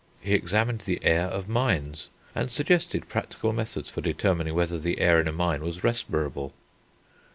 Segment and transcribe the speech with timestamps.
[0.19, 5.21] He examined the air of mines, and suggested practical methods for determining whether the air
[5.21, 6.55] in a mine was respirable.